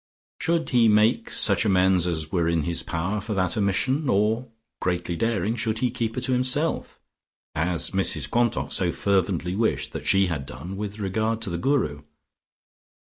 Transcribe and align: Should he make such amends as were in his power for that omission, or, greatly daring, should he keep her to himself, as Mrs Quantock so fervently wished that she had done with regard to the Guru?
Should 0.39 0.71
he 0.71 0.89
make 0.89 1.29
such 1.29 1.63
amends 1.63 2.07
as 2.07 2.31
were 2.31 2.47
in 2.49 2.63
his 2.63 2.81
power 2.81 3.21
for 3.21 3.35
that 3.35 3.55
omission, 3.55 4.09
or, 4.09 4.47
greatly 4.81 5.15
daring, 5.15 5.55
should 5.55 5.77
he 5.77 5.91
keep 5.91 6.15
her 6.15 6.21
to 6.21 6.31
himself, 6.33 6.99
as 7.53 7.91
Mrs 7.91 8.27
Quantock 8.27 8.71
so 8.71 8.91
fervently 8.91 9.55
wished 9.55 9.91
that 9.93 10.07
she 10.07 10.25
had 10.25 10.47
done 10.47 10.75
with 10.75 10.97
regard 10.97 11.39
to 11.43 11.51
the 11.51 11.59
Guru? 11.59 12.01